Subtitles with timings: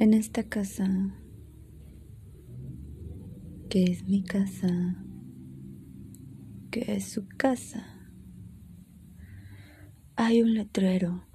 [0.00, 0.88] En esta casa,
[3.68, 4.96] que es mi casa,
[6.70, 7.84] que es su casa,
[10.16, 11.26] hay un letrero.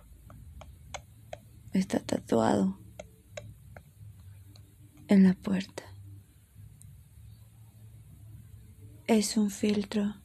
[1.73, 2.79] Está tatuado
[5.09, 5.84] en la puerta.
[9.05, 10.16] Es un filtro.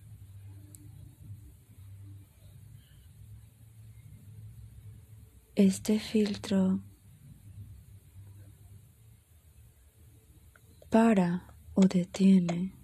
[5.57, 6.83] Este filtro
[10.91, 12.75] para o detiene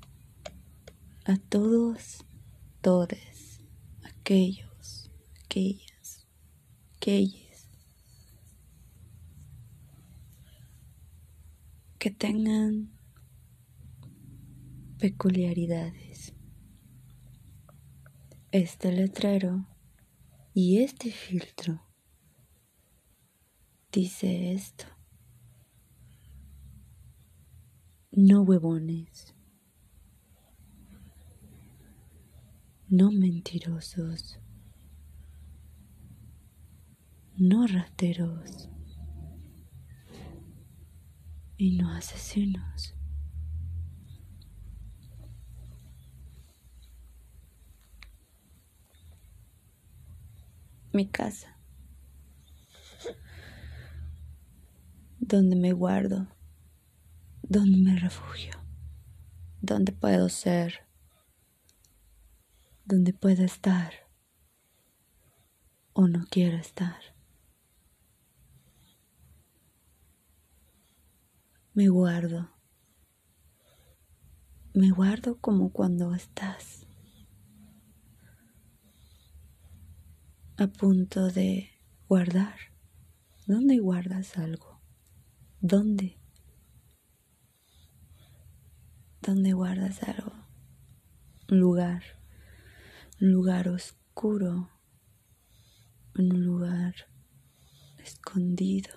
[1.24, 2.24] a todos,
[2.80, 3.60] todes,
[4.04, 5.10] aquellos,
[5.44, 6.24] aquellas,
[6.94, 7.68] aquellas
[11.98, 12.92] que tengan
[14.98, 16.32] peculiaridades.
[18.52, 19.66] Este letrero
[20.54, 21.82] y este filtro
[23.90, 24.95] dice esto.
[28.18, 29.34] No huevones.
[32.88, 34.40] No mentirosos.
[37.36, 38.70] No rateros.
[41.58, 42.94] Y no asesinos.
[50.94, 51.58] Mi casa.
[55.20, 56.35] Donde me guardo
[57.48, 58.54] ¿Dónde me refugio?
[59.60, 60.80] ¿Dónde puedo ser?
[62.84, 63.92] ¿Dónde puedo estar?
[65.92, 67.00] ¿O no quiero estar?
[71.72, 72.50] Me guardo.
[74.74, 76.84] Me guardo como cuando estás
[80.56, 81.70] a punto de
[82.08, 82.56] guardar.
[83.46, 84.80] ¿Dónde guardas algo?
[85.60, 86.25] ¿Dónde?
[89.26, 90.32] Donde guardas algo,
[91.50, 92.04] un lugar,
[93.20, 94.70] un lugar oscuro,
[96.16, 96.94] un lugar
[97.98, 98.90] escondido.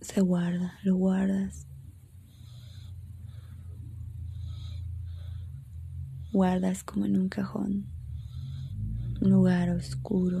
[0.00, 1.68] Se guarda, lo guardas.
[6.32, 7.86] Guardas como en un cajón,
[9.20, 10.40] un lugar oscuro,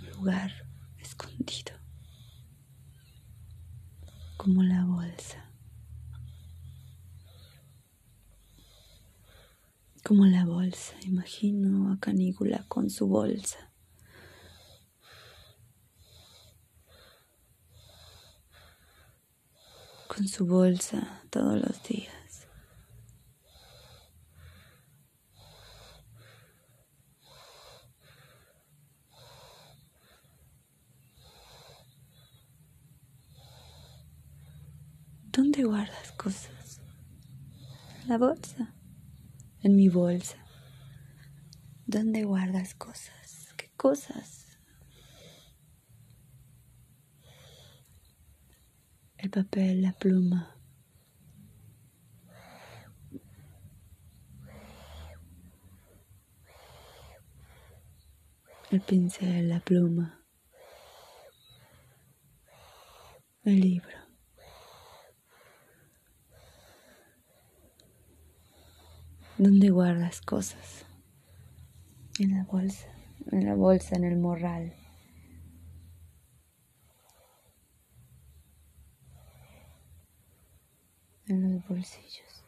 [0.00, 0.67] un lugar
[4.36, 5.50] como la bolsa,
[10.04, 13.58] como la bolsa, imagino a Canígula con su bolsa.
[20.08, 22.27] con su bolsa todos los días.
[35.58, 36.80] ¿Dónde guardas cosas?
[38.06, 38.76] La bolsa.
[39.64, 40.38] En mi bolsa.
[41.84, 43.52] ¿Dónde guardas cosas?
[43.56, 44.60] ¿Qué cosas?
[49.16, 50.56] El papel, la pluma.
[58.70, 60.24] El pincel, la pluma.
[63.42, 64.07] El libro.
[69.38, 70.84] ¿Dónde guardas cosas?
[72.18, 72.88] En la bolsa,
[73.30, 74.74] en la bolsa, en el morral.
[81.26, 82.42] En los bolsillos.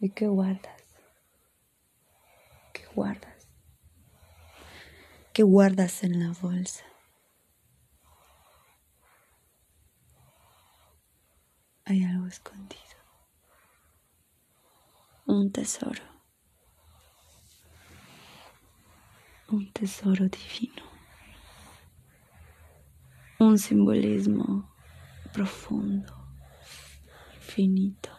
[0.00, 0.82] ¿Y qué guardas?
[2.72, 3.46] ¿Qué guardas?
[5.32, 6.84] ¿Qué guardas en la bolsa?
[11.84, 12.89] Hay algo escondido
[15.30, 16.02] un tesoro,
[19.48, 20.82] un tesoro divino,
[23.38, 24.74] un simbolismo
[25.32, 26.12] profundo,
[27.34, 28.10] infinito,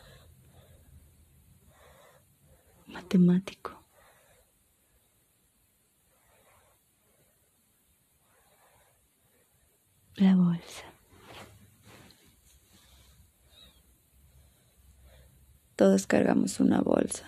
[2.88, 3.80] matemático.
[10.16, 10.91] La bolsa.
[15.82, 17.26] Todos cargamos una bolsa.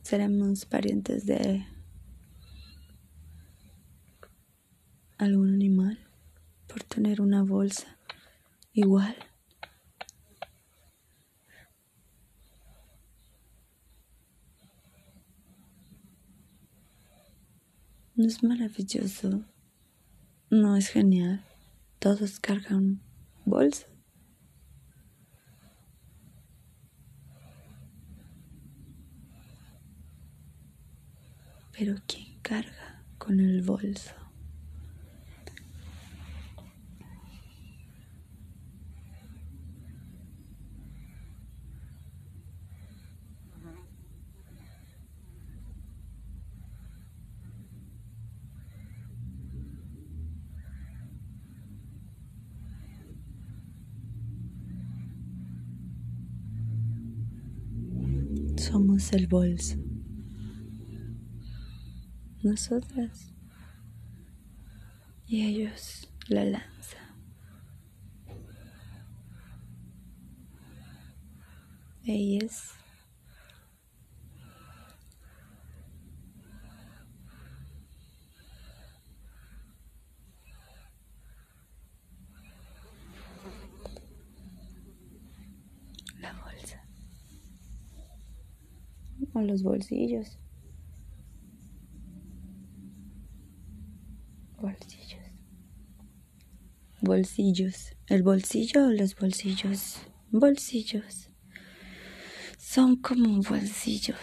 [0.00, 1.66] Seremos parientes de
[5.18, 5.98] algún animal
[6.66, 7.98] por tener una bolsa
[8.72, 9.14] igual.
[18.14, 19.44] No es maravilloso,
[20.54, 21.44] no es genial.
[21.98, 23.00] Todos cargan
[23.44, 23.86] bolsa.
[31.72, 34.23] Pero ¿quién carga con el bolso?
[58.64, 59.76] Somos el bolso.
[62.42, 63.30] Nosotras.
[65.26, 66.96] Y ellos la lanza.
[72.04, 72.72] Ellas
[89.34, 90.38] o los bolsillos.
[94.64, 95.22] bolsillos.
[97.02, 97.94] Bolsillos.
[98.06, 99.98] ¿El bolsillo o los bolsillos?
[100.30, 101.28] Bolsillos.
[102.58, 104.16] Son como bolsillos.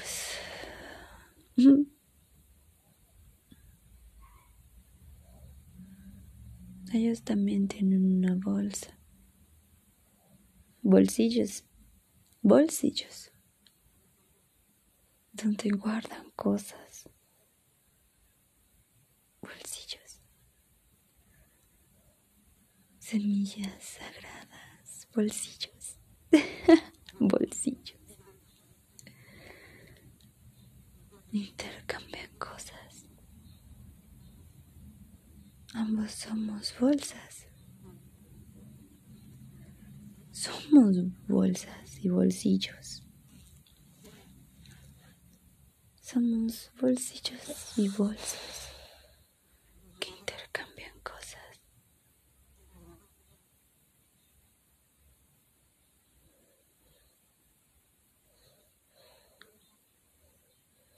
[6.94, 9.00] Ellos también tienen una bolsa.
[10.82, 11.66] Bolsillos.
[12.42, 13.31] Bolsillos.
[15.34, 17.10] Donde guardan cosas.
[23.12, 25.98] semillas sagradas, bolsillos,
[27.20, 28.00] bolsillos.
[31.34, 33.06] Intercambian cosas.
[35.74, 37.48] Ambos somos bolsas.
[40.32, 40.96] Somos
[41.28, 43.01] bolsas y bolsillos.
[46.12, 48.68] Somos bolsillos y bolsas.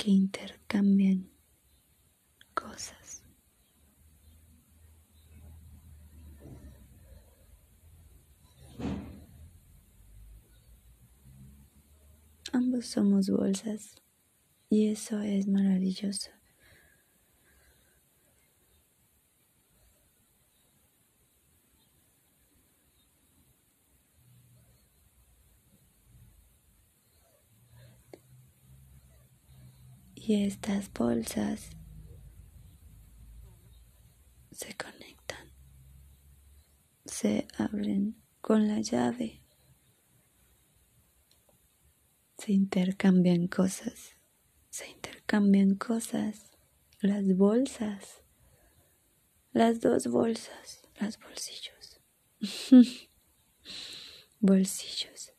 [0.03, 1.29] que intercambian
[2.53, 3.23] cosas.
[12.51, 14.02] Ambos somos bolsas
[14.73, 16.31] y eso es maravilloso.
[30.15, 31.69] y estas bolsas
[34.51, 35.51] se conectan,
[37.03, 39.43] se abren con la llave,
[42.37, 44.15] se intercambian cosas,
[45.33, 46.51] se intercambian cosas,
[47.01, 48.21] las bolsas,
[49.51, 51.99] las dos bolsas, los bolsillos,
[54.39, 55.32] bolsillos.